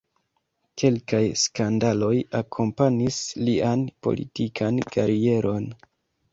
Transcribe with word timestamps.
Kelkaj 0.81 1.19
skandaloj 1.41 2.15
akompanis 2.41 3.21
lian 3.45 3.87
politikan 4.09 4.85
karieron. 4.99 5.73